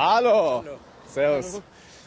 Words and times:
Hallo. 0.00 0.62
Servus. 1.12 1.60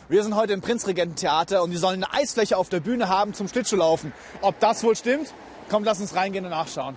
Wir 0.08 0.24
sind 0.24 0.34
heute 0.38 0.54
im 0.54 0.62
Prinzregententheater 0.62 1.62
und 1.62 1.72
die 1.72 1.78
sollen 1.78 2.06
eine 2.06 2.14
Eisfläche 2.14 2.56
auf 2.56 2.70
der 2.70 2.80
Bühne 2.80 3.10
haben 3.10 3.34
zum 3.34 3.50
Schlittschuhlaufen. 3.50 4.14
Ob 4.40 4.58
das 4.62 4.82
wohl 4.86 4.96
stimmt? 4.96 5.34
Komm, 5.70 5.84
lass 5.84 6.00
uns 6.00 6.16
reingehen 6.16 6.46
und 6.46 6.52
nachschauen. 6.52 6.96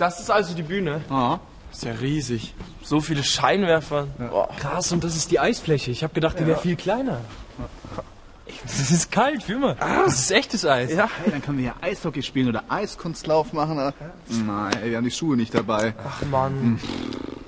Das 0.00 0.18
ist 0.18 0.30
also 0.30 0.54
die 0.54 0.62
Bühne. 0.62 1.02
Aha. 1.10 1.40
Ist 1.70 1.84
ja 1.84 1.92
riesig. 1.92 2.54
So 2.82 3.02
viele 3.02 3.22
Scheinwerfer. 3.22 4.06
Boah. 4.16 4.48
Krass, 4.58 4.92
und 4.92 5.04
das 5.04 5.14
ist 5.14 5.30
die 5.30 5.38
Eisfläche. 5.38 5.90
Ich 5.90 6.02
habe 6.02 6.14
gedacht, 6.14 6.40
die 6.40 6.46
wäre 6.46 6.58
viel 6.58 6.74
kleiner. 6.74 7.20
Es 8.64 8.90
ist 8.90 9.12
kalt, 9.12 9.42
fühl 9.42 9.58
mal. 9.58 9.76
Das 9.78 10.18
ist 10.18 10.30
echtes 10.30 10.64
Eis. 10.64 10.92
Ja. 10.92 11.08
Hey, 11.22 11.30
dann 11.30 11.42
können 11.42 11.58
wir 11.58 11.74
hier 11.74 11.74
Eishockey 11.82 12.22
spielen 12.22 12.48
oder 12.48 12.64
Eiskunstlauf 12.68 13.52
machen. 13.52 13.76
Nein, 13.76 14.72
wir 14.82 14.96
haben 14.96 15.04
die 15.04 15.10
Schuhe 15.10 15.36
nicht 15.36 15.54
dabei. 15.54 15.92
Ach 16.02 16.22
Mann. 16.22 16.80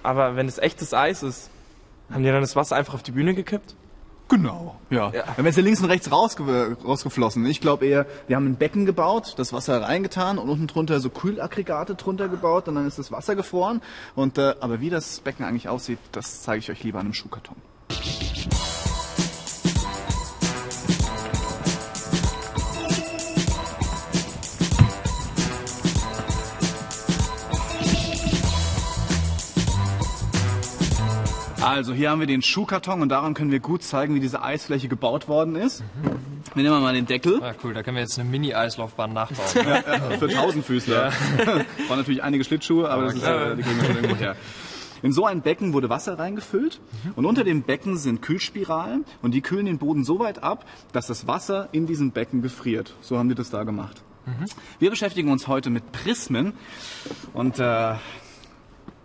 Aber 0.02 0.36
wenn 0.36 0.46
es 0.46 0.58
echtes 0.58 0.92
Eis 0.92 1.22
ist, 1.22 1.48
haben 2.10 2.22
die 2.22 2.30
dann 2.30 2.42
das 2.42 2.54
Wasser 2.54 2.76
einfach 2.76 2.92
auf 2.92 3.02
die 3.02 3.12
Bühne 3.12 3.34
gekippt? 3.34 3.74
Genau, 4.32 4.76
ja. 4.88 5.12
Ja. 5.12 5.24
Dann 5.24 5.44
wäre 5.44 5.50
es 5.50 5.56
ja 5.56 5.62
links 5.62 5.82
und 5.82 5.90
rechts 5.90 6.10
rausge 6.10 6.74
rausgeflossen. 6.82 7.44
Ich 7.44 7.60
glaube 7.60 7.84
eher, 7.84 8.06
wir 8.28 8.36
haben 8.36 8.46
ein 8.46 8.56
Becken 8.56 8.86
gebaut, 8.86 9.34
das 9.36 9.52
Wasser 9.52 9.82
reingetan 9.82 10.38
und 10.38 10.48
unten 10.48 10.68
drunter 10.68 11.00
so 11.00 11.10
Kühlaggregate 11.10 11.96
drunter 11.96 12.28
gebaut 12.28 12.66
und 12.66 12.76
dann 12.76 12.86
ist 12.86 12.98
das 12.98 13.12
Wasser 13.12 13.36
gefroren. 13.36 13.82
Und, 14.14 14.38
äh, 14.38 14.54
aber 14.60 14.80
wie 14.80 14.88
das 14.88 15.20
Becken 15.20 15.44
eigentlich 15.44 15.68
aussieht, 15.68 15.98
das 16.12 16.40
zeige 16.40 16.60
ich 16.60 16.70
euch 16.70 16.82
lieber 16.82 17.00
an 17.00 17.06
einem 17.06 17.14
Schuhkarton. 17.14 17.56
Also 31.72 31.94
hier 31.94 32.10
haben 32.10 32.20
wir 32.20 32.26
den 32.26 32.42
Schuhkarton 32.42 33.00
und 33.00 33.08
daran 33.08 33.32
können 33.32 33.50
wir 33.50 33.58
gut 33.58 33.82
zeigen, 33.82 34.14
wie 34.14 34.20
diese 34.20 34.42
Eisfläche 34.42 34.88
gebaut 34.88 35.26
worden 35.26 35.56
ist. 35.56 35.82
Wir 36.54 36.64
nehmen 36.64 36.82
mal 36.82 36.92
den 36.92 37.06
Deckel. 37.06 37.42
Ah, 37.42 37.54
cool, 37.64 37.72
da 37.72 37.82
können 37.82 37.96
wir 37.96 38.02
jetzt 38.02 38.18
eine 38.18 38.28
Mini-Eislaufbahn 38.28 39.14
nachbauen. 39.14 40.18
Für 40.18 40.28
Tausendfüßler. 40.28 41.10
Waren 41.88 41.98
natürlich 41.98 42.22
einige 42.22 42.44
Schlittschuhe, 42.44 42.90
aber 42.90 43.04
das 43.04 43.14
ist, 43.14 43.22
äh, 43.22 43.56
die 43.56 43.62
kriegen 43.62 43.80
wir 43.80 43.86
schon 43.86 43.96
irgendwo 43.96 44.16
her. 44.16 44.36
In 45.02 45.12
so 45.12 45.24
ein 45.24 45.40
Becken 45.40 45.72
wurde 45.72 45.88
Wasser 45.88 46.18
reingefüllt 46.18 46.78
und 47.16 47.24
unter 47.24 47.42
dem 47.42 47.62
Becken 47.62 47.96
sind 47.96 48.20
Kühlspiralen 48.20 49.06
und 49.22 49.32
die 49.32 49.40
kühlen 49.40 49.64
den 49.64 49.78
Boden 49.78 50.04
so 50.04 50.18
weit 50.18 50.42
ab, 50.42 50.66
dass 50.92 51.06
das 51.06 51.26
Wasser 51.26 51.70
in 51.72 51.86
diesem 51.86 52.10
Becken 52.10 52.42
gefriert. 52.42 52.94
So 53.00 53.16
haben 53.16 53.30
die 53.30 53.34
das 53.34 53.48
da 53.48 53.64
gemacht. 53.64 54.02
Wir 54.78 54.90
beschäftigen 54.90 55.32
uns 55.32 55.48
heute 55.48 55.70
mit 55.70 55.90
Prismen 55.90 56.52
und 57.32 57.58
äh, 57.58 57.94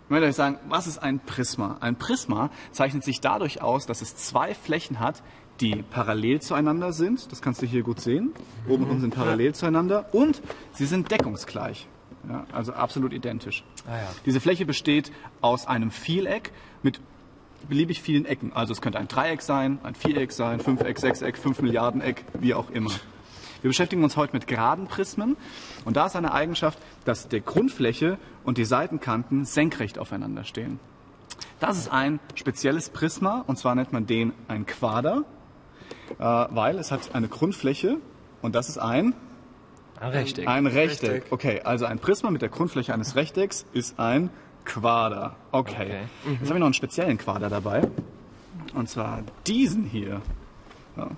ich 0.08 0.10
möchte 0.10 0.26
euch 0.26 0.36
sagen, 0.36 0.56
was 0.70 0.86
ist 0.86 0.96
ein 0.96 1.20
Prisma? 1.20 1.76
Ein 1.80 1.96
Prisma 1.96 2.48
zeichnet 2.72 3.04
sich 3.04 3.20
dadurch 3.20 3.60
aus, 3.60 3.84
dass 3.84 4.00
es 4.00 4.16
zwei 4.16 4.54
Flächen 4.54 5.00
hat, 5.00 5.22
die 5.60 5.82
parallel 5.82 6.40
zueinander 6.40 6.94
sind. 6.94 7.30
Das 7.30 7.42
kannst 7.42 7.60
du 7.60 7.66
hier 7.66 7.82
gut 7.82 8.00
sehen. 8.00 8.32
Oben 8.66 8.84
und 8.84 8.88
unten 8.88 9.00
sind 9.02 9.14
parallel 9.14 9.54
zueinander 9.54 10.06
und 10.14 10.40
sie 10.72 10.86
sind 10.86 11.10
deckungsgleich. 11.10 11.88
Ja, 12.26 12.46
also 12.52 12.72
absolut 12.72 13.12
identisch. 13.12 13.64
Ah 13.86 13.98
ja. 13.98 14.08
Diese 14.24 14.40
Fläche 14.40 14.64
besteht 14.64 15.12
aus 15.42 15.66
einem 15.66 15.90
Vieleck 15.90 16.52
mit 16.82 17.02
beliebig 17.68 18.00
vielen 18.00 18.24
Ecken. 18.24 18.52
Also 18.54 18.72
es 18.72 18.80
könnte 18.80 18.98
ein 18.98 19.08
Dreieck 19.08 19.42
sein, 19.42 19.78
ein 19.82 19.94
Viereck 19.94 20.32
sein, 20.32 20.60
Fünfeck, 20.60 20.98
Sechseck, 20.98 21.36
Fünf 21.36 21.60
Milliarden 21.60 22.00
Eck, 22.00 22.24
wie 22.40 22.54
auch 22.54 22.70
immer. 22.70 22.92
Wir 23.62 23.68
beschäftigen 23.70 24.04
uns 24.04 24.16
heute 24.16 24.34
mit 24.34 24.46
geraden 24.46 24.86
Prismen 24.86 25.36
und 25.84 25.96
da 25.96 26.06
ist 26.06 26.16
eine 26.16 26.32
Eigenschaft, 26.32 26.78
dass 27.04 27.28
die 27.28 27.40
Grundfläche 27.40 28.18
und 28.44 28.58
die 28.58 28.64
Seitenkanten 28.64 29.44
senkrecht 29.44 29.98
aufeinander 29.98 30.44
stehen. 30.44 30.78
Das 31.60 31.76
ist 31.76 31.90
ein 31.90 32.20
spezielles 32.34 32.88
Prisma 32.90 33.42
und 33.46 33.58
zwar 33.58 33.74
nennt 33.74 33.92
man 33.92 34.06
den 34.06 34.32
ein 34.46 34.64
Quader, 34.66 35.24
äh, 36.18 36.22
weil 36.22 36.78
es 36.78 36.90
hat 36.92 37.14
eine 37.14 37.28
Grundfläche 37.28 37.98
und 38.42 38.54
das 38.54 38.68
ist 38.68 38.78
ein 38.78 39.14
Ein 40.00 40.10
Rechteck. 40.10 40.46
ein 40.48 40.66
Rechteck. 40.66 41.24
Okay, 41.30 41.60
also 41.62 41.84
ein 41.84 41.98
Prisma 41.98 42.30
mit 42.30 42.42
der 42.42 42.48
Grundfläche 42.50 42.94
eines 42.94 43.16
Rechtecks 43.16 43.66
ist 43.72 43.98
ein 43.98 44.30
Quader. 44.64 45.34
Okay. 45.50 46.02
Jetzt 46.24 46.42
habe 46.42 46.54
ich 46.54 46.58
noch 46.60 46.66
einen 46.66 46.74
speziellen 46.74 47.18
Quader 47.18 47.48
dabei. 47.48 47.82
Und 48.74 48.88
zwar 48.88 49.22
diesen 49.46 49.84
hier. 49.84 50.20
Ja. 50.96 51.08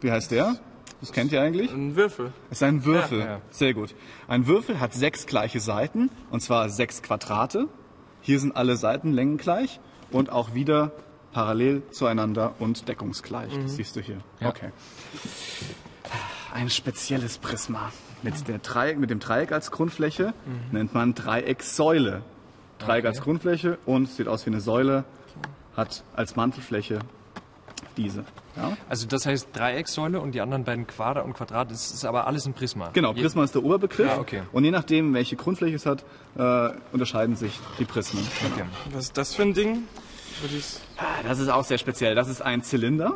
Wie 0.00 0.10
heißt 0.12 0.30
der? 0.30 0.54
Das 1.00 1.12
kennt 1.12 1.32
ihr 1.32 1.40
eigentlich? 1.40 1.70
Ein 1.72 1.94
Würfel. 1.94 2.32
Es 2.50 2.58
ist 2.58 2.62
ein 2.64 2.84
Würfel. 2.84 3.20
Ja, 3.20 3.26
ja. 3.26 3.40
Sehr 3.50 3.74
gut. 3.74 3.94
Ein 4.26 4.46
Würfel 4.46 4.80
hat 4.80 4.94
sechs 4.94 5.26
gleiche 5.26 5.60
Seiten, 5.60 6.10
und 6.30 6.40
zwar 6.40 6.68
sechs 6.70 7.02
Quadrate. 7.02 7.68
Hier 8.20 8.40
sind 8.40 8.56
alle 8.56 8.76
Seitenlängen 8.76 9.36
gleich 9.36 9.80
und 10.10 10.30
auch 10.30 10.54
wieder 10.54 10.92
parallel 11.32 11.82
zueinander 11.90 12.54
und 12.58 12.88
deckungsgleich. 12.88 13.52
Das 13.62 13.76
siehst 13.76 13.94
du 13.96 14.00
hier. 14.00 14.18
Okay. 14.42 14.70
Ein 16.52 16.70
spezielles 16.70 17.38
Prisma. 17.38 17.92
Mit, 18.22 18.48
der 18.48 18.58
Dreieck, 18.58 18.98
mit 18.98 19.10
dem 19.10 19.20
Dreieck 19.20 19.52
als 19.52 19.70
Grundfläche 19.70 20.34
nennt 20.72 20.94
man 20.94 21.14
Dreieckssäule. 21.14 22.22
Dreieck 22.78 23.04
als 23.04 23.20
Grundfläche 23.20 23.78
und 23.86 24.08
sieht 24.08 24.26
aus 24.26 24.46
wie 24.46 24.50
eine 24.50 24.60
Säule, 24.60 25.04
hat 25.76 26.02
als 26.16 26.34
Mantelfläche 26.34 26.98
diese. 27.96 28.24
Ja? 28.58 28.76
Also 28.88 29.06
das 29.06 29.24
heißt 29.26 29.48
Dreieckssäule 29.52 30.20
und 30.20 30.32
die 30.34 30.40
anderen 30.40 30.64
beiden 30.64 30.86
Quader 30.86 31.24
und 31.24 31.32
Quadrat, 31.34 31.70
das 31.70 31.90
ist 31.92 32.04
aber 32.04 32.26
alles 32.26 32.46
ein 32.46 32.54
Prisma. 32.54 32.90
Genau, 32.92 33.12
Je- 33.12 33.22
Prisma 33.22 33.44
ist 33.44 33.54
der 33.54 33.64
Oberbegriff. 33.64 34.06
Ja, 34.08 34.18
okay. 34.18 34.42
Und 34.52 34.64
je 34.64 34.70
nachdem, 34.70 35.14
welche 35.14 35.36
Grundfläche 35.36 35.76
es 35.76 35.86
hat, 35.86 36.04
äh, 36.36 36.70
unterscheiden 36.92 37.36
sich 37.36 37.58
die 37.78 37.84
Prismen. 37.84 38.26
Okay. 38.52 38.64
Was 38.92 39.04
ist 39.04 39.16
das 39.16 39.34
für 39.34 39.42
ein 39.42 39.54
Ding? 39.54 39.84
Ich's- 40.56 40.80
Das 41.26 41.38
ist 41.38 41.48
auch 41.48 41.64
sehr 41.64 41.78
speziell. 41.78 42.14
Das 42.14 42.28
ist 42.28 42.42
ein 42.42 42.62
Zylinder. 42.62 43.14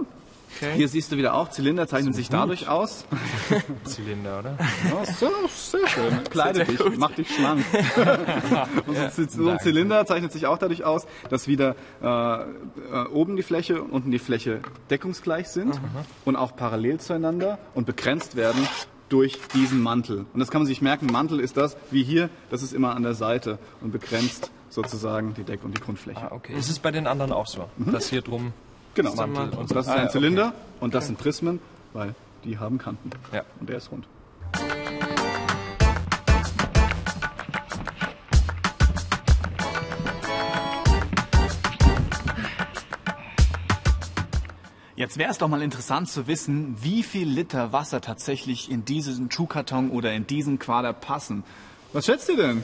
Okay. 0.57 0.73
Hier 0.77 0.89
siehst 0.89 1.13
du 1.13 1.17
wieder 1.17 1.35
auch, 1.35 1.51
Zylinder 1.51 1.87
zeichnen 1.87 2.13
sich 2.13 2.29
dadurch 2.29 2.69
aus. 2.69 3.05
Zylinder, 3.85 4.41
oder? 4.41 4.59
Ja, 4.89 5.05
sehr, 5.13 5.31
sehr 5.49 5.89
schön. 5.89 6.25
Kleide 6.31 6.65
dich, 6.65 6.81
mach 6.97 7.13
dich 7.13 7.35
schlank. 7.35 7.65
Und 8.87 9.13
so, 9.13 9.25
so 9.29 9.49
ein 9.49 9.59
Zylinder 9.61 10.07
zeichnet 10.07 10.33
sich 10.33 10.47
auch 10.47 10.59
dadurch 10.59 10.85
aus, 10.85 11.07
dass 11.31 11.49
wieder 11.49 11.77
äh, 12.03 12.07
äh, 12.07 13.07
oben 13.13 13.37
die 13.37 13.43
Fläche 13.43 13.83
und 13.83 13.91
unten 13.91 14.11
die 14.11 14.19
Fläche 14.19 14.61
deckungsgleich 14.91 15.49
sind 15.49 15.81
und 16.25 16.37
auch 16.37 16.57
parallel 16.57 17.01
zueinander 17.01 17.59
und 17.75 17.87
begrenzt 17.87 18.37
werden 18.37 18.67
durch 19.09 19.39
diesen 19.55 19.83
Mantel. 19.83 20.27
Und 20.33 20.41
das 20.41 20.51
kann 20.51 20.63
man 20.63 20.67
sich 20.67 20.81
merken, 20.81 21.07
Mantel 21.07 21.41
ist 21.41 21.57
das, 21.57 21.77
wie 21.91 22.03
hier, 22.03 22.31
das 22.51 22.63
ist 22.63 22.73
immer 22.73 22.97
an 22.97 23.03
der 23.03 23.15
Seite 23.15 23.59
und 23.81 23.93
begrenzt 23.93 24.51
sozusagen 24.71 25.35
die 25.35 25.45
Deck- 25.45 25.65
und 25.65 25.77
die 25.77 25.83
Grundfläche. 25.83 26.31
Ah, 26.31 26.33
okay. 26.33 26.55
Ist 26.55 26.71
es 26.71 26.79
bei 26.79 26.91
den 26.91 27.07
anderen 27.07 27.33
auch 27.33 27.47
so? 27.47 27.69
Das 27.77 28.09
hier 28.09 28.23
drum. 28.23 28.53
Genau. 28.95 29.15
Mantel 29.15 29.59
und. 29.59 29.71
Das 29.71 29.87
ist 29.87 29.93
Ah, 29.93 29.97
ein 29.97 30.11
Zylinder 30.11 30.53
und 30.81 30.95
das 30.95 31.07
sind 31.07 31.19
Prismen, 31.19 31.61
weil 31.93 32.15
die 32.45 32.59
haben 32.59 32.79
Kanten. 32.79 33.11
Ja. 33.33 33.43
Und 33.61 33.69
der 33.69 33.79
ist 33.79 33.91
rund. 33.91 34.07
Jetzt 44.95 45.17
wäre 45.19 45.31
es 45.31 45.39
doch 45.39 45.49
mal 45.49 45.63
interessant 45.63 46.09
zu 46.09 46.27
wissen, 46.27 46.77
wie 46.83 47.03
viel 47.03 47.27
Liter 47.29 47.73
Wasser 47.73 48.01
tatsächlich 48.01 48.71
in 48.71 48.85
diesen 48.85 49.31
Schuhkarton 49.31 49.91
oder 49.91 50.13
in 50.13 50.27
diesen 50.27 50.59
Quader 50.59 50.93
passen. 50.93 51.45
Was 51.93 52.07
schätzt 52.07 52.29
ihr 52.29 52.37
denn? 52.37 52.63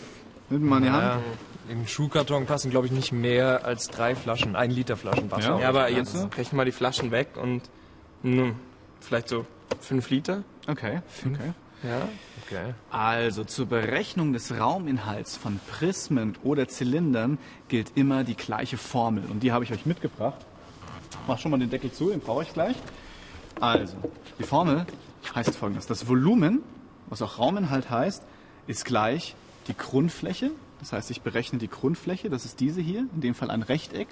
Nimm 0.51 0.67
mal 0.67 0.79
in 0.79 0.85
die 0.85 0.91
Hand. 0.91 1.03
Ja, 1.03 1.73
Im 1.73 1.87
Schuhkarton 1.87 2.47
passen, 2.47 2.71
glaube 2.71 2.87
ich, 2.87 2.93
nicht 2.93 3.13
mehr 3.13 3.65
als 3.65 3.89
drei 3.89 4.15
Flaschen, 4.15 4.57
ein 4.57 4.71
Liter 4.71 4.97
Flaschen 4.97 5.31
Wasser. 5.31 5.57
Ja. 5.57 5.61
Ja, 5.61 5.69
aber 5.69 5.91
jetzt 5.91 6.17
rechnen 6.37 6.59
wir 6.59 6.65
die 6.65 6.73
Flaschen 6.73 7.11
weg 7.11 7.37
und 7.37 7.63
nun, 8.23 8.57
vielleicht 9.01 9.29
so 9.29 9.47
fünf 9.81 10.11
Liter. 10.11 10.43
Okay. 10.67 11.01
okay. 11.27 11.53
Ja. 11.83 12.09
Okay. 12.45 12.75
Also 12.91 13.45
zur 13.45 13.67
Berechnung 13.67 14.33
des 14.33 14.59
Rauminhalts 14.59 15.37
von 15.37 15.61
Prismen 15.71 16.37
oder 16.43 16.67
Zylindern 16.67 17.39
gilt 17.69 17.93
immer 17.95 18.25
die 18.25 18.35
gleiche 18.35 18.77
Formel 18.79 19.25
und 19.31 19.43
die 19.43 19.53
habe 19.53 19.65
ich 19.65 19.73
euch 19.73 19.87
mitgebracht. 19.87 20.45
Mach 21.27 21.39
schon 21.39 21.51
mal 21.51 21.59
den 21.59 21.71
Deckel 21.71 21.93
zu, 21.93 22.11
den 22.11 22.21
brauche 22.21 22.43
ich 22.43 22.53
gleich. 22.53 22.77
Also, 23.61 23.97
die 24.39 24.45
Formel 24.45 24.87
heißt 25.35 25.57
folgendes. 25.57 25.87
Das 25.87 26.09
Volumen, 26.09 26.63
was 27.07 27.23
auch 27.23 27.39
Rauminhalt 27.39 27.91
heißt, 27.91 28.23
ist 28.67 28.85
gleich 28.85 29.35
die 29.69 29.77
Grundfläche. 29.77 30.51
Das 30.81 30.93
heißt, 30.93 31.11
ich 31.11 31.23
berechne 31.23 31.59
die 31.59 31.69
Grundfläche, 31.69 32.31
das 32.31 32.45
ist 32.45 32.61
diese 32.61 32.81
hier, 32.81 33.07
in 33.15 33.21
dem 33.21 33.35
Fall 33.35 33.51
ein 33.51 33.63
Rechteck. 33.63 34.09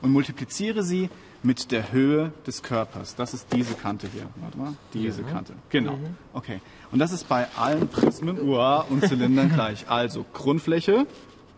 und 0.00 0.12
multipliziere 0.12 0.82
sie 0.84 1.10
mit 1.42 1.72
der 1.72 1.90
Höhe 1.92 2.32
des 2.46 2.62
Körpers. 2.62 3.16
Das 3.16 3.34
ist 3.34 3.48
diese 3.52 3.74
Kante 3.74 4.06
hier. 4.12 4.28
Warte 4.40 4.56
mal, 4.58 4.74
diese 4.94 5.22
Kante. 5.24 5.54
Genau. 5.70 5.98
Okay. 6.32 6.60
Und 6.92 7.00
das 7.00 7.10
ist 7.12 7.28
bei 7.28 7.46
allen 7.56 7.88
Prismen 7.88 8.40
uah, 8.40 8.86
und 8.88 9.04
Zylindern 9.06 9.52
gleich. 9.52 9.88
Also 9.88 10.24
Grundfläche 10.34 11.06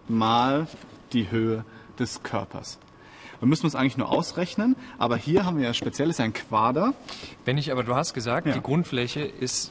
mal 0.09 0.67
die 1.13 1.31
Höhe 1.31 1.65
des 1.99 2.23
Körpers. 2.23 2.79
Wir 3.41 3.49
müssen 3.49 3.65
uns 3.67 3.75
eigentlich 3.75 3.97
nur 3.99 4.09
ausrechnen, 4.11 4.75
aber 4.99 5.17
hier 5.17 5.45
haben 5.47 5.59
wir 5.59 5.65
ja 5.65 5.75
speziell 5.75 6.09
ist 6.11 6.19
ja 6.19 6.25
ein 6.27 6.33
Quader. 6.35 6.95
Wenn 7.45 7.57
ich, 7.59 7.73
aber 7.73 7.85
du 7.85 7.95
hast 7.95 8.13
gesagt, 8.15 8.47
Ja. 8.47 8.53
die 8.55 8.61
Grundfläche 8.61 9.21
ist 9.21 9.71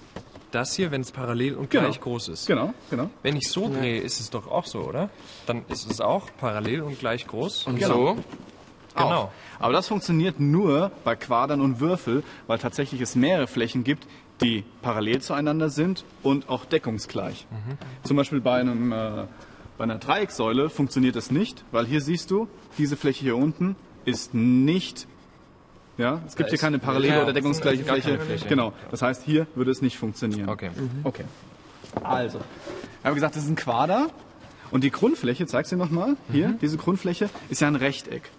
das 0.52 0.76
hier, 0.76 0.92
wenn 0.92 1.02
es 1.02 1.12
parallel 1.12 1.56
und 1.56 1.70
Genau. 1.70 1.86
gleich 1.86 2.00
groß 2.02 2.30
ist. 2.30 2.48
Genau, 2.48 2.74
genau. 2.90 3.10
Wenn 3.24 3.36
ich 3.38 3.50
so 3.50 3.70
drehe, 3.70 4.00
ist 4.02 4.20
es 4.20 4.30
doch 4.30 4.48
auch 4.50 4.66
so, 4.66 4.80
oder? 4.80 5.10
Dann 5.46 5.64
ist 5.70 5.90
es 5.90 6.02
auch 6.02 6.28
parallel 6.40 6.82
und 6.82 7.00
gleich 7.00 7.28
groß. 7.28 7.68
Und 7.68 7.78
Genau. 7.78 8.16
so? 8.16 8.18
Genau. 8.96 9.12
Auch. 9.24 9.32
Aber 9.60 9.74
das 9.74 9.88
funktioniert 9.88 10.40
nur 10.40 10.92
bei 11.04 11.16
Quadern 11.16 11.62
und 11.62 11.80
Würfel, 11.80 12.24
weil 12.48 12.58
tatsächlich 12.58 13.00
es 13.02 13.16
mehrere 13.16 13.48
Flächen 13.48 13.84
gibt, 13.84 14.08
die 14.42 14.64
parallel 14.82 15.22
zueinander 15.22 15.70
sind 15.70 16.04
und 16.24 16.50
auch 16.50 16.66
deckungsgleich. 16.66 17.46
Zum 18.04 18.18
Beispiel 18.18 18.42
bei, 18.42 18.60
einem, 18.60 18.92
äh, 18.92 19.26
bei 19.78 19.84
einer 19.84 19.98
Dreieckssäule 19.98 20.70
funktioniert 20.70 21.16
das 21.16 21.30
nicht, 21.30 21.64
weil 21.72 21.86
hier 21.86 22.02
siehst 22.02 22.32
du, 22.32 22.48
diese 22.78 22.96
Fläche 22.98 23.22
hier 23.24 23.36
unten 23.38 23.76
ist 24.06 24.34
nicht, 24.34 25.08
ja, 26.00 26.22
es 26.26 26.36
gibt 26.36 26.50
hier 26.50 26.58
keine 26.58 26.80
parallele 26.80 27.18
ja, 27.18 27.24
oder 27.24 27.34
deckungsgleiche 27.34 27.84
Fläche. 27.84 28.18
Fläche. 28.20 28.48
Genau, 28.48 28.74
das 28.90 29.02
heißt, 29.02 29.24
hier 29.24 29.48
würde 29.54 29.70
es 29.70 29.82
nicht 29.82 29.98
funktionieren. 29.98 30.50
Okay. 30.50 30.72
Okay. 31.04 31.26
Also, 32.02 32.40
wir 32.40 33.10
haben 33.10 33.16
gesagt, 33.16 33.36
das 33.36 33.44
ist 33.44 33.50
ein 33.50 33.56
Quader. 33.56 34.08
Und 34.72 34.84
die 34.84 34.92
Grundfläche, 34.92 35.46
zeig's 35.46 35.70
dir 35.70 35.78
nochmal, 35.78 36.16
hier, 36.32 36.58
diese 36.62 36.78
Grundfläche, 36.78 37.30
ist 37.50 37.60
ja 37.60 37.68
ein 37.68 37.76
Rechteck. 37.76 38.30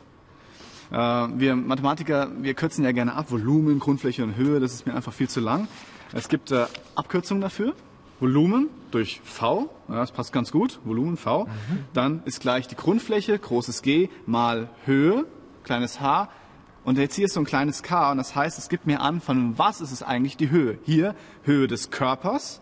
Äh, 0.91 0.97
wir 0.97 1.55
Mathematiker, 1.55 2.31
wir 2.41 2.55
kürzen 2.55 2.85
ja 2.85 2.93
gerne 2.93 3.15
ab, 3.15 3.31
Volumen, 3.31 3.79
Grundfläche 3.79 4.23
und 4.25 4.37
Höhe, 4.37 4.59
das 4.59 4.73
ist 4.73 4.87
mir 4.87 4.95
einfach 4.95 5.13
viel 5.13 5.29
zu 5.29 5.41
lang. 5.41 5.69
Es 6.13 6.29
gibt 6.29 6.51
äh, 6.53 6.67
Abkürzungen 6.95 7.41
dafür. 7.41 7.75
Volumen 8.21 8.69
durch 8.91 9.21
V, 9.25 9.71
ja, 9.89 9.97
das 9.97 10.13
passt 10.13 10.33
ganz 10.33 10.53
gut, 10.53 10.79
Volumen 10.85 11.17
V. 11.17 11.49
Dann 11.95 12.23
ist 12.27 12.41
gleich 12.41 12.69
die 12.69 12.77
Grundfläche, 12.77 13.39
großes 13.39 13.81
G, 13.83 14.11
mal 14.27 14.69
Höhe, 14.85 15.25
kleines 15.65 16.01
h. 16.01 16.29
Und 16.85 16.99
jetzt 16.99 17.15
hier 17.15 17.27
ist 17.27 17.35
so 17.35 17.41
ein 17.41 17.47
kleines 17.47 17.83
k 17.83 18.11
und 18.11 18.17
das 18.17 18.35
heißt, 18.35 18.59
es 18.59 18.69
gibt 18.69 18.87
mir 18.87 19.01
an, 19.01 19.21
von 19.21 19.59
was 19.59 19.81
ist 19.81 19.93
es 19.93 20.03
eigentlich 20.03 20.37
die 20.37 20.51
Höhe. 20.51 20.79
Hier 20.85 21.15
Höhe 21.45 21.69
des 21.69 21.91
Körpers, 21.91 22.61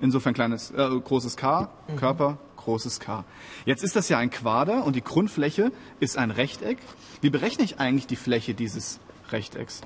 insofern 0.00 0.32
kleines, 0.34 0.70
äh, 0.70 0.88
großes 0.88 1.36
K, 1.36 1.68
Körper, 1.96 2.38
großes 2.56 2.98
K. 3.00 3.24
Jetzt 3.66 3.84
ist 3.84 3.94
das 3.94 4.08
ja 4.08 4.18
ein 4.18 4.30
Quader 4.30 4.84
und 4.84 4.96
die 4.96 5.02
Grundfläche 5.04 5.70
ist 6.00 6.16
ein 6.16 6.30
Rechteck. 6.30 6.78
Wie 7.20 7.30
berechne 7.30 7.64
ich 7.64 7.78
eigentlich 7.78 8.06
die 8.06 8.16
Fläche 8.16 8.54
dieses 8.54 9.00
Rechtecks? 9.30 9.82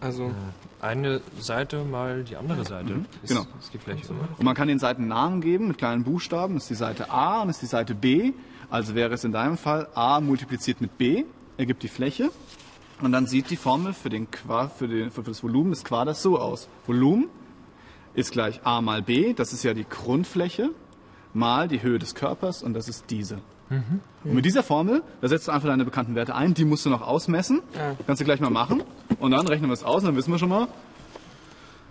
Also, 0.00 0.32
Eine 0.80 1.20
Seite 1.38 1.84
mal 1.84 2.24
die 2.24 2.36
andere 2.36 2.64
Seite 2.64 3.04
ist, 3.22 3.28
genau. 3.28 3.46
ist 3.60 3.72
die 3.72 3.78
Fläche. 3.78 4.10
oder? 4.10 4.28
Und 4.36 4.44
man 4.44 4.56
kann 4.56 4.66
den 4.66 4.80
Seiten 4.80 5.06
Namen 5.06 5.40
geben 5.40 5.68
mit 5.68 5.78
kleinen 5.78 6.02
Buchstaben. 6.02 6.54
Das 6.54 6.64
ist 6.64 6.70
die 6.70 6.74
Seite 6.74 7.10
A 7.10 7.42
und 7.42 7.48
das 7.48 7.58
ist 7.58 7.62
die 7.62 7.66
Seite 7.66 7.94
B. 7.94 8.32
Also 8.68 8.96
wäre 8.96 9.14
es 9.14 9.22
in 9.22 9.30
deinem 9.30 9.56
Fall 9.56 9.86
A 9.94 10.20
multipliziert 10.20 10.80
mit 10.80 10.98
B, 10.98 11.24
ergibt 11.56 11.84
die 11.84 11.88
Fläche. 11.88 12.30
Und 13.02 13.12
dann 13.12 13.26
sieht 13.26 13.50
die 13.50 13.56
Formel 13.56 13.92
für, 13.92 14.08
den 14.08 14.30
Qua, 14.30 14.68
für, 14.68 14.88
den, 14.88 15.10
für 15.10 15.22
das 15.22 15.42
Volumen 15.42 15.70
des 15.70 15.84
Quaders 15.84 16.22
so 16.22 16.38
aus. 16.38 16.68
Volumen 16.86 17.28
ist 18.14 18.32
gleich 18.32 18.60
A 18.64 18.80
mal 18.80 19.02
B, 19.02 19.34
das 19.34 19.52
ist 19.52 19.62
ja 19.64 19.74
die 19.74 19.86
Grundfläche, 19.88 20.70
mal 21.34 21.68
die 21.68 21.82
Höhe 21.82 21.98
des 21.98 22.14
Körpers 22.14 22.62
und 22.62 22.74
das 22.74 22.88
ist 22.88 23.06
diese. 23.10 23.38
Und 24.24 24.34
mit 24.34 24.44
dieser 24.44 24.62
Formel, 24.62 25.02
da 25.20 25.28
setzt 25.28 25.48
du 25.48 25.52
einfach 25.52 25.68
deine 25.68 25.84
bekannten 25.84 26.14
Werte 26.14 26.34
ein, 26.34 26.54
die 26.54 26.64
musst 26.64 26.84
du 26.84 26.90
noch 26.90 27.00
ausmessen. 27.00 27.62
Ja. 27.74 27.96
Kannst 28.06 28.20
du 28.20 28.24
gleich 28.24 28.40
mal 28.40 28.50
machen. 28.50 28.82
Und 29.18 29.30
dann 29.30 29.46
rechnen 29.46 29.70
wir 29.70 29.74
es 29.74 29.82
aus 29.82 30.02
und 30.02 30.08
dann 30.08 30.16
wissen 30.16 30.30
wir 30.30 30.38
schon 30.38 30.50
mal, 30.50 30.68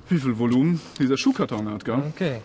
wie 0.10 0.20
viel 0.20 0.38
Volumen 0.38 0.80
dieser 1.00 1.18
Schuhkarton 1.18 1.70
hat. 1.70 1.86
Gell? 1.86 2.04
Okay. 2.14 2.42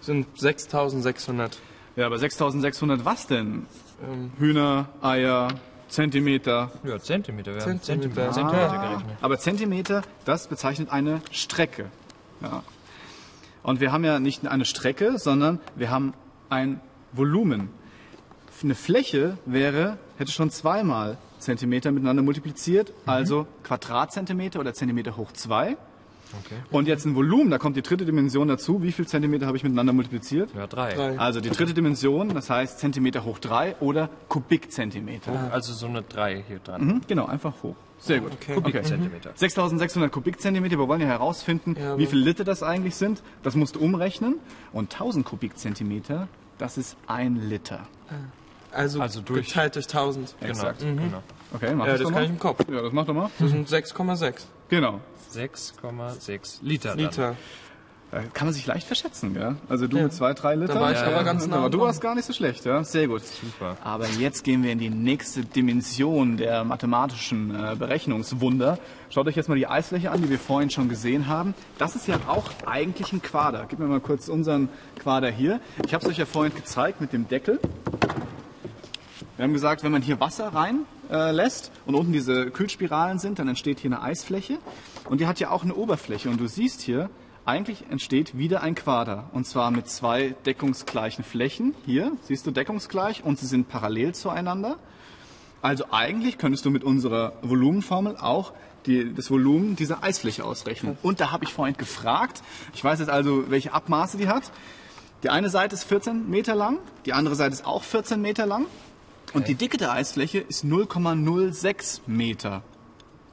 sind 0.00 0.26
6600. 0.38 1.58
Ja, 1.96 2.06
aber 2.06 2.18
6600 2.18 3.04
was 3.04 3.26
denn? 3.26 3.66
Ähm, 4.06 4.32
Hühner, 4.38 4.88
Eier, 5.00 5.48
Zentimeter. 5.88 6.70
Ja, 6.84 6.98
Zentimeter. 6.98 7.54
Wir 7.54 7.62
haben 7.62 7.80
Zentimeter. 7.80 8.32
Zentimeter, 8.32 8.32
Zentimeter 8.32 8.72
Ah, 8.80 8.86
gerechnet. 8.88 9.16
aber 9.22 9.38
Zentimeter, 9.38 10.02
das 10.24 10.48
bezeichnet 10.48 10.90
eine 10.90 11.20
Strecke. 11.30 11.86
Ja. 12.42 12.62
Und 13.62 13.80
wir 13.80 13.92
haben 13.92 14.04
ja 14.04 14.18
nicht 14.18 14.46
eine 14.46 14.64
Strecke, 14.64 15.18
sondern 15.18 15.60
wir 15.74 15.90
haben 15.90 16.14
ein 16.50 16.80
Volumen. 17.12 17.70
Eine 18.62 18.74
Fläche 18.74 19.38
wäre, 19.44 19.98
hätte 20.18 20.32
schon 20.32 20.50
zweimal 20.50 21.18
Zentimeter 21.38 21.92
miteinander 21.92 22.22
multipliziert, 22.22 22.92
also 23.04 23.46
Quadratzentimeter 23.64 24.58
oder 24.60 24.72
Zentimeter 24.74 25.16
hoch 25.16 25.32
zwei. 25.32 25.76
Okay. 26.44 26.56
Und 26.70 26.88
jetzt 26.88 27.04
ein 27.04 27.14
Volumen, 27.14 27.50
da 27.50 27.58
kommt 27.58 27.76
die 27.76 27.82
dritte 27.82 28.04
Dimension 28.04 28.48
dazu. 28.48 28.82
Wie 28.82 28.92
viel 28.92 29.06
Zentimeter 29.06 29.46
habe 29.46 29.56
ich 29.56 29.62
miteinander 29.62 29.92
multipliziert? 29.92 30.50
Ja, 30.56 30.66
drei. 30.66 30.92
drei. 30.94 31.18
Also 31.18 31.40
die 31.40 31.50
dritte 31.50 31.72
Dimension, 31.72 32.30
das 32.34 32.50
heißt 32.50 32.78
Zentimeter 32.80 33.24
hoch 33.24 33.38
drei 33.38 33.76
oder 33.80 34.10
Kubikzentimeter. 34.28 35.50
Also 35.52 35.72
so 35.72 35.86
eine 35.86 36.02
drei 36.02 36.42
hier 36.46 36.58
dran. 36.58 36.84
Mhm, 36.84 37.00
genau, 37.06 37.26
einfach 37.26 37.54
hoch. 37.62 37.76
Sehr 37.98 38.20
gut. 38.20 38.32
Okay. 38.32 38.54
Kubikzentimeter. 38.54 39.30
6600 39.34 40.12
Kubikzentimeter, 40.12 40.78
wir 40.78 40.86
wollen 40.88 41.00
ja 41.00 41.06
herausfinden, 41.06 41.76
Ja, 41.80 41.96
wie 41.98 42.06
viel 42.06 42.18
Liter 42.18 42.44
das 42.44 42.62
eigentlich 42.62 42.94
sind. 42.96 43.22
Das 43.42 43.54
musst 43.54 43.76
du 43.76 43.80
umrechnen. 43.80 44.36
Und 44.72 44.92
1000 44.92 45.24
Kubikzentimeter, 45.24 46.28
das 46.58 46.76
ist 46.76 46.96
ein 47.06 47.36
Liter. 47.48 47.86
Also, 48.72 49.00
Also 49.00 49.20
durch- 49.22 49.46
geteilt 49.46 49.76
durch 49.76 49.86
1000. 49.86 50.34
Exakt. 50.40 50.80
Genau. 50.80 51.02
genau. 51.02 51.22
Okay, 51.54 51.74
mach 51.74 51.86
Ja, 51.86 51.92
das 51.92 52.00
das 52.02 52.08
kann 52.10 52.14
mal. 52.14 52.24
ich 52.24 52.30
im 52.30 52.38
Kopf. 52.38 52.60
Ja, 52.70 52.82
das 52.82 52.92
mach 52.92 53.06
doch 53.06 53.14
mal. 53.14 53.30
Das 53.38 53.50
sind 53.50 53.68
6,6 53.68 54.46
Genau. 54.68 55.00
6,6 55.32 56.58
Liter. 56.62 56.90
dann. 56.90 56.98
Liter. 56.98 57.36
Da 58.12 58.22
kann 58.32 58.46
man 58.46 58.54
sich 58.54 58.64
leicht 58.66 58.86
verschätzen, 58.86 59.34
gell? 59.34 59.56
Also 59.68 59.88
du 59.88 59.96
Ja. 59.96 60.04
mit 60.04 60.12
zwei, 60.12 60.32
drei 60.32 60.54
Liter. 60.54 60.74
Da 60.74 60.80
war 60.80 60.92
ich 60.92 60.98
Ja, 60.98 61.06
aber 61.06 61.16
ja. 61.16 61.22
ganz 61.24 61.46
nah 61.48 61.56
Aber 61.56 61.70
du 61.70 61.80
warst 61.80 62.00
gar 62.00 62.14
nicht 62.14 62.24
so 62.24 62.32
schlecht, 62.32 62.64
ja? 62.64 62.82
Sehr 62.84 63.08
gut. 63.08 63.22
Super. 63.22 63.76
Aber 63.82 64.06
jetzt 64.06 64.44
gehen 64.44 64.62
wir 64.62 64.70
in 64.70 64.78
die 64.78 64.90
nächste 64.90 65.44
Dimension 65.44 66.36
der 66.36 66.62
mathematischen 66.62 67.52
äh, 67.52 67.74
Berechnungswunder. 67.76 68.78
Schaut 69.10 69.26
euch 69.26 69.34
jetzt 69.34 69.48
mal 69.48 69.56
die 69.56 69.66
Eisfläche 69.66 70.12
an, 70.12 70.22
die 70.22 70.30
wir 70.30 70.38
vorhin 70.38 70.70
schon 70.70 70.88
gesehen 70.88 71.26
haben. 71.26 71.52
Das 71.78 71.96
ist 71.96 72.06
ja 72.06 72.16
auch 72.28 72.48
eigentlich 72.64 73.12
ein 73.12 73.20
Quader. 73.22 73.66
Gib 73.68 73.80
mir 73.80 73.86
mal 73.86 74.00
kurz 74.00 74.28
unseren 74.28 74.68
Quader 75.00 75.28
hier. 75.30 75.60
Ich 75.84 75.92
habe 75.92 76.04
es 76.04 76.10
euch 76.10 76.18
ja 76.18 76.26
vorhin 76.26 76.54
gezeigt 76.54 77.00
mit 77.00 77.12
dem 77.12 77.26
Deckel. 77.28 77.58
Wir 79.36 79.44
haben 79.44 79.52
gesagt, 79.52 79.82
wenn 79.82 79.92
man 79.92 80.00
hier 80.00 80.18
Wasser 80.18 80.48
rein 80.48 80.86
äh, 81.10 81.50
und 81.84 81.94
unten 81.94 82.12
diese 82.12 82.50
Kühlspiralen 82.50 83.18
sind, 83.18 83.38
dann 83.38 83.48
entsteht 83.48 83.80
hier 83.80 83.90
eine 83.90 84.00
Eisfläche. 84.00 84.58
Und 85.10 85.20
die 85.20 85.26
hat 85.26 85.40
ja 85.40 85.50
auch 85.50 85.62
eine 85.62 85.74
Oberfläche. 85.74 86.30
Und 86.30 86.40
du 86.40 86.46
siehst 86.46 86.80
hier, 86.80 87.10
eigentlich 87.44 87.84
entsteht 87.90 88.38
wieder 88.38 88.62
ein 88.62 88.74
Quader. 88.74 89.28
Und 89.32 89.46
zwar 89.46 89.70
mit 89.70 89.90
zwei 89.90 90.34
deckungsgleichen 90.46 91.22
Flächen. 91.22 91.74
Hier 91.84 92.12
siehst 92.22 92.46
du 92.46 92.50
deckungsgleich 92.50 93.24
und 93.24 93.38
sie 93.38 93.44
sind 93.44 93.68
parallel 93.68 94.14
zueinander. 94.14 94.78
Also 95.60 95.84
eigentlich 95.90 96.38
könntest 96.38 96.64
du 96.64 96.70
mit 96.70 96.82
unserer 96.82 97.34
Volumenformel 97.42 98.16
auch 98.16 98.54
die, 98.86 99.12
das 99.12 99.30
Volumen 99.30 99.76
dieser 99.76 100.02
Eisfläche 100.02 100.46
ausrechnen. 100.46 100.96
Und 101.02 101.20
da 101.20 101.30
habe 101.30 101.44
ich 101.44 101.52
vorhin 101.52 101.76
gefragt, 101.76 102.42
ich 102.72 102.82
weiß 102.82 103.00
jetzt 103.00 103.10
also, 103.10 103.50
welche 103.50 103.74
Abmaße 103.74 104.16
die 104.16 104.28
hat. 104.28 104.50
Die 105.22 105.28
eine 105.28 105.50
Seite 105.50 105.74
ist 105.74 105.84
14 105.84 106.30
Meter 106.30 106.54
lang, 106.54 106.78
die 107.04 107.12
andere 107.12 107.34
Seite 107.34 107.52
ist 107.52 107.66
auch 107.66 107.82
14 107.82 108.22
Meter 108.22 108.46
lang. 108.46 108.64
Und 109.32 109.48
die 109.48 109.54
Dicke 109.54 109.76
der 109.76 109.92
Eisfläche 109.92 110.38
ist 110.38 110.64
0,06 110.64 112.00
Meter. 112.06 112.62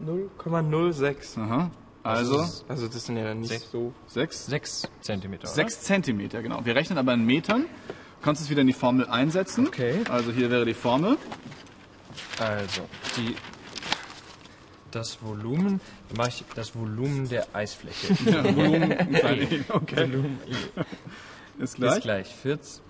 0,06. 0.03 1.39
Aha. 1.39 1.71
Also 2.03 2.39
Also 2.67 2.87
das 2.87 3.05
sind 3.05 3.15
ja 3.17 3.23
dann 3.23 3.39
nicht 3.39 3.49
Sechs. 3.51 3.71
so. 3.71 3.93
6, 4.07 4.45
6 4.47 4.87
Zentimeter. 5.01 5.43
oder? 5.43 5.53
6 5.53 5.81
Zentimeter, 5.81 6.41
genau. 6.43 6.65
Wir 6.65 6.75
rechnen 6.75 6.97
aber 6.97 7.13
in 7.13 7.25
Metern. 7.25 7.61
Du 7.87 8.25
kannst 8.25 8.41
es 8.41 8.49
wieder 8.49 8.61
in 8.61 8.67
die 8.67 8.73
Formel 8.73 9.07
einsetzen. 9.07 9.67
Okay. 9.67 10.01
Also 10.09 10.31
hier 10.31 10.49
wäre 10.49 10.65
die 10.65 10.73
Formel. 10.73 11.17
Also, 12.39 12.81
die, 13.17 13.35
das 14.91 15.21
Volumen, 15.21 15.79
dann 16.09 16.17
mache 16.17 16.29
ich 16.29 16.43
das 16.55 16.75
Volumen 16.75 17.27
der 17.29 17.47
Eisfläche. 17.55 18.13
Ja, 18.29 18.43
Volumen, 18.43 18.91
okay. 19.69 20.09
Ist 21.59 21.75
gleich. 21.75 21.97
Ist 21.97 22.03
gleich 22.03 22.35
14. 22.35 22.83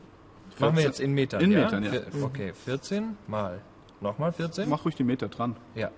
Machen 0.60 0.76
wir 0.78 0.84
jetzt 0.84 1.00
in 1.00 1.14
Metern. 1.14 1.42
In 1.42 1.52
ja? 1.52 1.64
Metern, 1.66 1.84
ja. 1.84 1.92
Vier- 1.92 2.24
Okay, 2.24 2.54
14 2.66 3.18
mal 3.28 3.60
nochmal 4.02 4.32
14. 4.32 4.70
Mach 4.70 4.86
ruhig 4.86 4.96
die 4.96 5.04
Meter 5.04 5.28
dran. 5.28 5.56
Ja, 5.76 5.90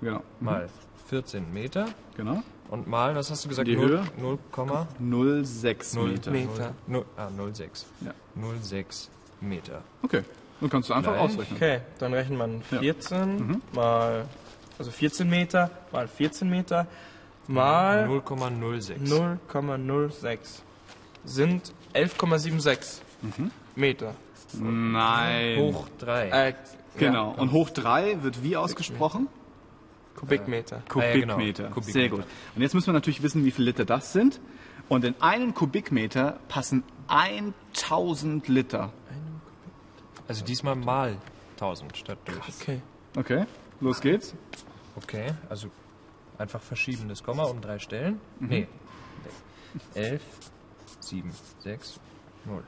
Genau. 0.00 0.22
mal 0.40 0.68
14 1.08 1.52
Meter 1.52 1.86
Genau. 2.16 2.42
und 2.70 2.86
mal, 2.88 3.14
was 3.14 3.30
hast 3.30 3.44
du 3.44 3.48
gesagt? 3.48 3.68
Die 3.68 3.76
Null- 3.76 3.88
Höhe? 3.90 4.04
0,06 4.20 4.86
0,6 4.98 5.94
Null- 5.94 6.08
Meter. 6.10 6.30
Meter. 6.30 6.74
Null- 6.86 7.04
ah, 7.16 7.28
0,6. 7.36 7.86
Ja. 8.00 8.12
0,6 8.34 9.08
Meter. 9.40 9.82
Okay. 10.02 10.22
Dann 10.60 10.70
kannst 10.70 10.88
du 10.88 10.94
einfach 10.94 11.12
Gleich. 11.12 11.24
ausrechnen. 11.24 11.56
Okay, 11.56 11.80
dann 11.98 12.14
rechnet 12.14 12.38
man 12.38 12.62
Ja. 12.70 12.78
14 12.78 13.60
mal, 13.74 14.24
also 14.78 14.90
14 14.90 15.28
Meter 15.28 15.70
mal 15.92 16.08
14 16.08 16.48
Meter 16.48 16.86
mal 17.48 18.06
0,06. 18.06 18.98
0,06 19.04 20.62
sind 21.24 21.72
11,76 21.92 23.00
Meter. 23.74 24.14
Nein. 24.58 25.58
Hoch 25.58 25.88
3. 25.98 26.28
Äh, 26.28 26.54
Genau. 26.96 27.32
Und 27.32 27.50
hoch 27.52 27.70
3 27.70 28.22
wird 28.22 28.42
wie 28.44 28.56
ausgesprochen? 28.56 29.26
Kubikmeter. 30.14 30.82
Kubikmeter. 30.88 31.18
genau. 31.64 31.70
Kubikmeter. 31.70 31.82
Sehr 31.82 32.08
gut. 32.08 32.24
Und 32.54 32.62
jetzt 32.62 32.74
müssen 32.74 32.86
wir 32.86 32.92
natürlich 32.92 33.22
wissen, 33.22 33.44
wie 33.44 33.50
viele 33.50 33.66
Liter 33.66 33.84
das 33.84 34.12
sind. 34.12 34.40
Und 34.88 35.04
in 35.04 35.14
einen 35.20 35.54
Kubikmeter 35.54 36.38
passen 36.48 36.84
1000 37.08 38.46
Liter. 38.48 38.92
Also 40.28 40.44
diesmal 40.44 40.76
mal 40.76 41.16
1000 41.54 41.96
statt 41.96 42.18
durch. 42.26 42.48
Okay. 42.60 42.80
Okay, 43.16 43.44
los 43.80 44.00
geht's. 44.00 44.34
Okay, 44.96 45.32
also 45.48 45.68
einfach 46.38 46.60
verschieben 46.60 47.08
das 47.08 47.22
Komma 47.22 47.44
um 47.44 47.60
drei 47.60 47.78
Stellen. 47.78 48.20
Nee. 48.40 48.68
11, 49.94 50.22
7, 51.00 51.30
6, 51.60 52.00
0. 52.44 52.62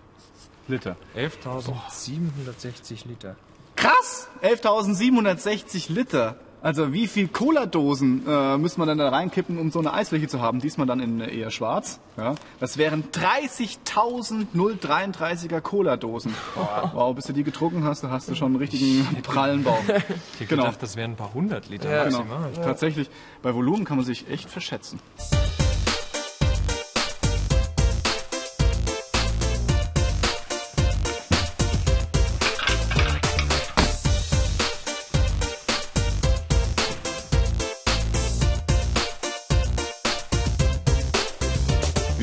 Liter. 0.68 0.96
11.760 1.16 3.06
Liter. 3.08 3.36
Krass! 3.76 4.28
11.760 4.42 5.92
Liter. 5.92 6.36
Also 6.62 6.92
wie 6.92 7.06
viel 7.06 7.28
Cola-Dosen 7.28 8.26
äh, 8.26 8.56
müssen 8.58 8.80
wir 8.80 8.86
dann 8.86 8.98
da 8.98 9.10
reinkippen, 9.10 9.56
um 9.58 9.70
so 9.70 9.78
eine 9.78 9.92
Eisfläche 9.92 10.26
zu 10.26 10.40
haben? 10.40 10.58
Diesmal 10.60 10.86
dann 10.86 10.98
in 10.98 11.20
äh, 11.20 11.30
eher 11.32 11.50
schwarz. 11.52 12.00
Ja. 12.16 12.34
Das 12.58 12.76
wären 12.76 13.04
30.000 13.12 14.46
033er 14.54 15.60
Cola-Dosen. 15.60 16.34
Wow, 16.92 17.14
bis 17.14 17.26
du 17.26 17.32
die 17.34 17.44
getrunken 17.44 17.84
hast, 17.84 18.02
da 18.02 18.10
hast 18.10 18.28
du 18.30 18.34
schon 18.34 18.46
einen 18.48 18.56
richtigen 18.56 19.06
prallen 19.22 19.62
Bauch. 19.62 19.78
Ich 19.86 20.40
hätte 20.40 20.46
Genau. 20.48 20.64
gedacht, 20.64 20.82
das 20.82 20.96
wären 20.96 21.12
ein 21.12 21.16
paar 21.16 21.34
hundert 21.34 21.68
Liter 21.68 21.88
Ja, 21.90 22.04
Genau. 22.04 22.24
maximal. 22.24 22.52
Tatsächlich, 22.64 23.10
bei 23.42 23.54
Volumen 23.54 23.84
kann 23.84 23.98
man 23.98 24.06
sich 24.06 24.28
echt 24.28 24.50
verschätzen. 24.50 24.98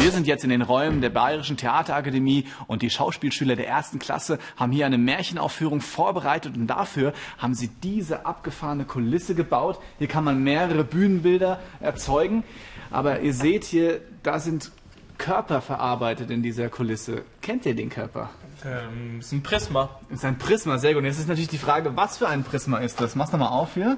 Wir 0.04 0.12
sind 0.12 0.28
jetzt 0.28 0.44
in 0.44 0.50
den 0.50 0.62
Räumen 0.62 1.00
der 1.00 1.12
Bayerischen 1.12 1.56
Theaterakademie 1.56 2.46
und 2.68 2.82
die 2.82 2.90
Schauspielschüler 2.90 3.56
der 3.56 3.70
ersten 3.70 4.00
Klasse 4.00 4.38
haben 4.58 4.74
hier 4.74 4.86
eine 4.86 4.98
Märchenaufführung 4.98 5.80
vorbereitet 5.80 6.58
und 6.58 6.68
dafür 6.68 7.14
haben 7.38 7.54
sie 7.54 7.70
diese 7.70 8.26
abgefahrene 8.26 8.84
Kulisse 8.84 9.34
gebaut. 9.34 9.80
Hier 10.00 10.10
kann 10.10 10.26
man 10.26 10.44
mehrere 10.44 10.84
Bühnenbilder 10.84 11.62
erzeugen, 11.80 12.44
aber 12.92 13.22
ihr 13.22 13.34
seht 13.34 13.64
hier, 13.64 14.02
da 14.24 14.40
sind 14.40 14.74
Körper 15.18 15.62
verarbeitet 15.62 16.32
in 16.32 16.44
dieser 16.44 16.68
Kulisse. 16.68 17.24
Kennt 17.42 17.66
ihr 17.66 17.74
den 17.74 17.90
Körper? 17.90 18.30
Ähm, 18.66 19.22
ist 19.22 19.32
ein 19.32 19.42
Prisma. 19.42 20.02
Das 20.10 20.20
ist 20.20 20.26
ein 20.26 20.38
Prisma, 20.38 20.80
sehr 20.80 20.96
gut. 20.96 21.06
Jetzt 21.06 21.20
ist 21.20 21.30
natürlich 21.30 21.48
die 21.48 21.58
Frage, 21.58 21.96
was 21.96 22.18
für 22.18 22.28
ein 22.28 22.44
Prisma 22.44 22.80
ist 22.80 23.00
das? 23.00 23.16
Mach's 23.16 23.32
nochmal 23.32 23.54
auf 23.54 23.76
hier. 23.76 23.98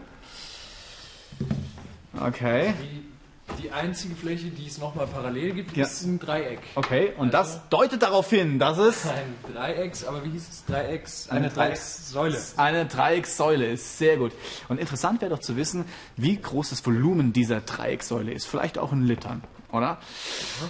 Okay. 2.22 2.76
Die, 2.80 3.14
die 3.62 3.72
einzige 3.72 4.16
Fläche, 4.16 4.48
die 4.48 4.68
es 4.68 4.80
nochmal 4.80 5.08
parallel 5.08 5.54
gibt, 5.54 5.78
Ja. 5.78 5.86
ist 5.86 6.04
ein 6.04 6.20
Dreieck. 6.20 6.60
Okay, 6.75 7.14
und 7.18 7.34
das 7.34 7.62
deutet 7.70 8.02
darauf 8.02 8.30
hin, 8.30 8.58
dass 8.60 8.78
es 8.78 9.06
Ein 9.06 9.36
Dreiecks, 9.54 10.04
aber 10.04 10.25
wie 10.25 10.32
hieß 10.32 10.48
es? 10.50 10.66
Dreiecks, 10.66 11.30
eine, 11.30 11.42
Eine 11.42 11.50
Dreieckssäule. 11.52 12.38
Eine 12.58 12.86
Dreieckssäule 12.86 13.68
ist 13.68 13.98
sehr 13.98 14.18
gut. 14.18 14.32
Und 14.68 14.80
interessant 14.80 15.22
wäre 15.22 15.32
doch 15.32 15.40
zu 15.40 15.56
wissen, 15.56 15.86
wie 16.18 16.36
groß 16.38 16.72
das 16.72 16.86
Volumen 16.86 17.34
dieser 17.34 17.62
Dreieckssäule 17.62 18.34
ist. 18.34 18.46
Vielleicht 18.46 18.78
auch 18.78 18.92
in 18.92 19.04
Litern, 19.04 19.44
oder? 19.72 20.00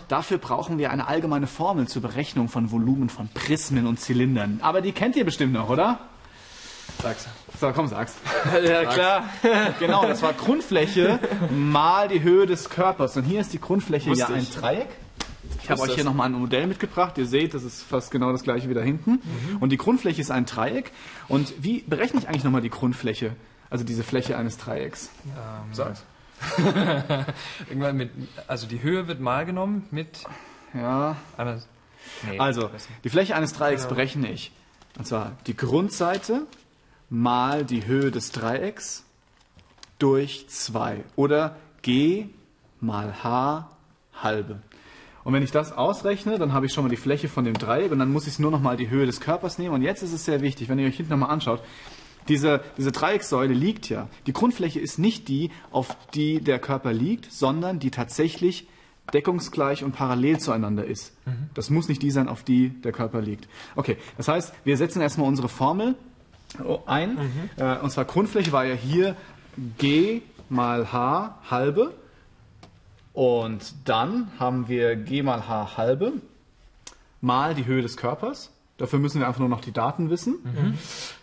Dafür 0.09 0.37
brauchen 0.37 0.77
wir 0.77 0.91
eine 0.91 1.07
allgemeine 1.07 1.47
Formel 1.47 1.87
zur 1.87 2.01
Berechnung 2.01 2.49
von 2.49 2.71
Volumen 2.71 3.09
von 3.09 3.29
Prismen 3.33 3.87
und 3.87 3.99
Zylindern. 4.01 4.59
Aber 4.61 4.81
die 4.81 4.91
kennt 4.91 5.15
ihr 5.15 5.25
bestimmt 5.25 5.53
noch, 5.53 5.69
oder? 5.69 5.99
Sag's. 7.01 7.27
So, 7.59 7.71
komm, 7.71 7.87
sag's. 7.87 8.15
Ja, 8.63 8.85
klar. 8.85 9.29
Genau, 9.79 10.05
das 10.07 10.21
war 10.21 10.33
Grundfläche 10.33 11.19
mal 11.51 12.07
die 12.07 12.21
Höhe 12.21 12.45
des 12.45 12.69
Körpers. 12.69 13.15
Und 13.17 13.23
hier 13.23 13.41
ist 13.41 13.53
die 13.53 13.59
Grundfläche 13.61 14.09
Wusste 14.09 14.23
ja 14.31 14.35
ein 14.37 14.43
ich. 14.43 14.51
Dreieck. 14.51 14.87
Ich 15.63 15.69
habe 15.71 15.81
euch 15.81 15.95
hier 15.95 16.03
nochmal 16.03 16.27
ein 16.27 16.33
Modell 16.33 16.67
mitgebracht. 16.67 17.17
Ihr 17.17 17.25
seht, 17.25 17.53
das 17.53 17.63
ist 17.63 17.81
fast 17.83 18.11
genau 18.11 18.31
das 18.31 18.43
gleiche 18.43 18.69
wie 18.69 18.73
da 18.73 18.81
hinten. 18.81 19.19
Und 19.59 19.69
die 19.69 19.77
Grundfläche 19.77 20.21
ist 20.21 20.29
ein 20.31 20.45
Dreieck. 20.45 20.91
Und 21.27 21.53
wie 21.63 21.81
berechne 21.81 22.19
ich 22.19 22.27
eigentlich 22.27 22.43
nochmal 22.43 22.61
die 22.61 22.69
Grundfläche? 22.69 23.35
Also 23.69 23.83
diese 23.83 24.03
Fläche 24.03 24.37
eines 24.37 24.57
Dreiecks. 24.57 25.09
Sag's. 25.71 26.03
Irgendwann 27.69 27.97
mit, 27.97 28.11
also 28.47 28.67
die 28.67 28.81
Höhe 28.81 29.07
wird 29.07 29.19
mal 29.19 29.45
genommen 29.45 29.87
mit 29.91 30.23
Ja. 30.73 31.15
einer. 31.37 31.61
Nee, 32.29 32.37
Also, 32.39 32.69
die 33.03 33.09
Fläche 33.09 33.35
eines 33.35 33.53
Dreiecks 33.53 33.87
berechne 33.87 34.31
ich. 34.31 34.51
Und 34.97 35.07
zwar 35.07 35.31
die 35.47 35.55
Grundseite 35.57 36.45
mal 37.09 37.65
die 37.65 37.85
Höhe 37.85 38.11
des 38.11 38.31
Dreiecks 38.31 39.05
durch 39.99 40.47
2. 40.47 41.03
Oder 41.15 41.55
G 41.81 42.27
mal 42.81 43.23
H 43.23 43.69
halbe. 44.13 44.61
Und 45.23 45.33
wenn 45.33 45.43
ich 45.43 45.51
das 45.51 45.71
ausrechne, 45.71 46.37
dann 46.37 46.53
habe 46.53 46.67
ich 46.67 46.73
schon 46.73 46.83
mal 46.83 46.89
die 46.89 46.97
Fläche 46.97 47.27
von 47.27 47.45
dem 47.45 47.55
Dreieck 47.55 47.91
und 47.91 47.97
dann 47.97 48.11
muss 48.11 48.27
ich 48.27 48.37
nur 48.37 48.51
noch 48.51 48.61
mal 48.61 48.77
die 48.77 48.89
Höhe 48.89 49.07
des 49.07 49.19
Körpers 49.19 49.57
nehmen. 49.57 49.73
Und 49.73 49.81
jetzt 49.81 50.03
ist 50.03 50.13
es 50.13 50.23
sehr 50.23 50.41
wichtig, 50.41 50.69
wenn 50.69 50.77
ihr 50.77 50.87
euch 50.87 50.97
hinten 50.97 51.11
nochmal 51.11 51.31
anschaut, 51.31 51.63
diese, 52.27 52.61
diese 52.77 52.91
Dreieckssäule 52.91 53.53
liegt 53.53 53.89
ja. 53.89 54.07
Die 54.27 54.33
Grundfläche 54.33 54.79
ist 54.79 54.99
nicht 54.99 55.27
die, 55.27 55.51
auf 55.71 55.97
die 56.13 56.41
der 56.41 56.59
Körper 56.59 56.93
liegt, 56.93 57.31
sondern 57.31 57.79
die 57.79 57.91
tatsächlich 57.91 58.67
deckungsgleich 59.13 59.83
und 59.83 59.93
parallel 59.93 60.39
zueinander 60.39 60.85
ist. 60.85 61.15
Das 61.53 61.69
muss 61.69 61.87
nicht 61.87 62.01
die 62.01 62.11
sein, 62.11 62.27
auf 62.27 62.43
die 62.43 62.69
der 62.69 62.91
Körper 62.91 63.21
liegt. 63.21 63.47
Okay, 63.75 63.97
das 64.17 64.27
heißt, 64.27 64.53
wir 64.63 64.77
setzen 64.77 65.01
erstmal 65.01 65.27
unsere 65.27 65.49
Formel 65.49 65.95
ein. 66.85 67.17
Äh, 67.57 67.77
und 67.79 67.89
zwar 67.91 68.05
Grundfläche 68.05 68.51
war 68.51 68.65
ja 68.65 68.75
hier 68.75 69.15
G 69.77 70.21
mal 70.49 70.91
H 70.91 71.39
halbe. 71.49 71.93
Und 73.13 73.73
dann 73.85 74.31
haben 74.39 74.67
wir 74.67 74.95
G 74.95 75.23
mal 75.23 75.47
H 75.47 75.77
halbe 75.77 76.13
mal 77.21 77.55
die 77.55 77.65
Höhe 77.65 77.81
des 77.81 77.97
Körpers. 77.97 78.51
Dafür 78.77 78.99
müssen 78.99 79.21
wir 79.21 79.27
einfach 79.27 79.39
nur 79.39 79.47
noch 79.47 79.61
die 79.61 79.71
Daten 79.71 80.09
wissen. 80.09 80.37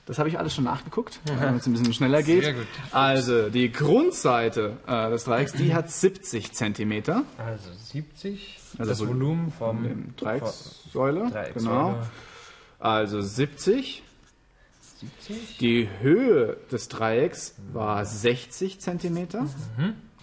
Das 0.07 0.19
habe 0.19 0.31
ich 0.31 0.39
alles 0.39 0.55
schon 0.55 0.65
nachgeguckt, 0.65 1.21
damit 1.27 1.61
es 1.61 1.67
ein 1.67 1.73
bisschen 1.73 1.93
schneller 1.93 2.23
geht. 2.23 2.45
Sehr 2.45 2.55
gut. 2.55 2.67
Also 2.93 3.51
die 3.51 3.71
Grundseite 3.71 4.79
äh, 4.87 5.11
des 5.11 5.25
Dreiecks, 5.25 5.53
die 5.53 5.75
hat 5.75 5.91
70 5.91 6.53
Zentimeter. 6.55 7.25
Also 7.37 7.69
70, 7.93 8.59
Also 8.79 8.91
das 8.91 9.01
Vol- 9.01 9.09
Volumen 9.09 9.53
vom 9.53 10.15
Dreieckssäule. 10.17 11.29
Dreieckssäule. 11.31 11.53
Genau. 11.77 11.99
Also 12.79 13.21
70. 13.21 14.03
70. 15.03 15.59
Die 15.59 15.89
Höhe 16.01 16.57
des 16.71 16.89
Dreiecks 16.89 17.55
war 17.73 18.05
60 18.05 18.81
Zentimeter. 18.81 19.47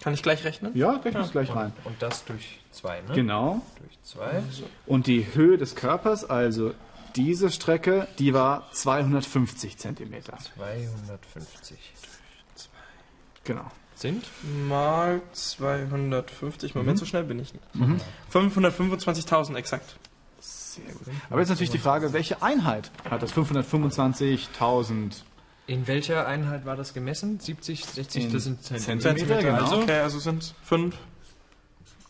Kann 0.02 0.14
ich 0.14 0.22
gleich 0.22 0.44
rechnen? 0.44 0.72
Ja, 0.74 0.92
rechne 0.92 1.20
es 1.20 1.32
gleich 1.32 1.54
rein. 1.54 1.72
Und 1.84 2.00
das 2.00 2.24
durch 2.24 2.60
2, 2.70 3.02
ne? 3.02 3.14
Genau. 3.14 3.62
Durch 3.78 3.98
2. 4.02 4.42
Und 4.86 5.06
die 5.06 5.26
Höhe 5.34 5.58
des 5.58 5.74
Körpers, 5.74 6.24
also 6.24 6.72
diese 7.16 7.50
Strecke, 7.50 8.08
die 8.18 8.32
war 8.32 8.70
250 8.72 9.76
Zentimeter. 9.76 10.38
250. 10.56 11.78
Genau. 13.44 13.70
Sind? 13.94 14.24
Mal 14.66 15.20
250. 15.32 16.74
Moment, 16.74 16.98
so 16.98 17.04
schnell 17.04 17.24
bin 17.24 17.38
ich 17.38 17.52
nicht. 17.52 17.64
525.000 18.32 19.56
exakt. 19.56 19.96
Sehr 20.74 20.84
gut. 20.92 21.02
Aber 21.30 21.40
jetzt 21.40 21.48
natürlich 21.48 21.70
die 21.70 21.78
Frage, 21.78 22.12
welche 22.12 22.42
Einheit 22.42 22.90
hat 23.10 23.22
das 23.22 23.32
525.000 23.32 25.22
In 25.66 25.86
welcher 25.86 26.26
Einheit 26.26 26.64
war 26.66 26.76
das 26.76 26.94
gemessen? 26.94 27.38
70, 27.40 27.84
60, 27.84 28.24
In 28.24 28.32
das 28.32 28.44
sind 28.44 28.62
Zentimeter. 28.62 29.00
Zentimeter, 29.00 29.42
genau. 29.42 29.62
Also 29.64 29.76
Okay, 29.82 29.98
also 30.00 30.18
sind 30.18 30.54
5. 30.64 30.96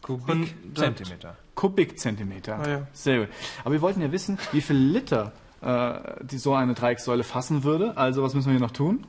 Kubik 0.02 0.29
Und- 0.29 0.49
Zentimeter. 0.79 1.37
Kubikzentimeter? 1.55 2.59
Ah, 2.59 2.69
ja. 2.69 2.87
Sehr 2.95 3.19
gut. 3.21 3.29
Aber 3.64 3.73
wir 3.73 3.83
wollten 3.83 4.00
ja 4.00 4.11
wissen, 4.12 4.38
wie 4.52 4.61
viel 4.62 4.76
Liter 4.76 5.33
äh, 5.62 6.25
die 6.25 6.38
so 6.38 6.55
eine 6.55 6.73
Dreieckssäule 6.73 7.23
fassen 7.23 7.64
würde. 7.64 7.97
Also 7.99 8.23
was 8.23 8.33
müssen 8.35 8.47
wir 8.47 8.52
hier 8.52 8.61
noch 8.67 8.71
tun? 8.71 9.07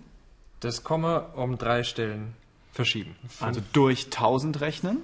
Das 0.60 0.84
Komma 0.84 1.18
um 1.36 1.58
drei 1.58 1.84
Stellen 1.84 2.34
verschieben. 2.74 3.16
Also 3.40 3.62
durch 3.72 4.06
1000 4.08 4.60
rechnen, 4.60 4.98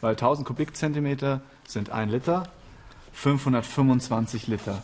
weil 0.00 0.12
1000 0.16 0.46
Kubikzentimeter 0.46 1.40
sind 1.68 1.90
1 1.90 2.10
Liter, 2.10 2.48
525 3.18 4.46
Liter. 4.46 4.80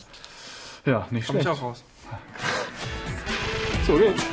Ja, 0.84 1.06
nicht 1.10 1.26
Komm 1.28 1.36
ich 1.36 1.42
schlecht. 1.42 1.58
auch 1.58 1.62
raus. 1.62 1.84
So 3.86 3.96
geht's. 3.96 4.24